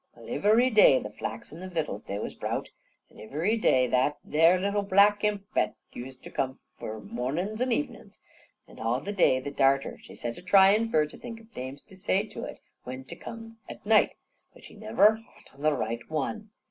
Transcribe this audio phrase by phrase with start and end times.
[0.15, 2.69] Well, ivery day the flax an' the vittles, they was browt,
[3.11, 8.19] an' ivery day that there little black impet used for to come mornin's and evenin's.
[8.67, 11.83] An' all the day the darter, she set a tryin' fur to think of names
[11.83, 14.15] to say to it when te come at night.
[14.55, 16.49] But she niver hot on the right one.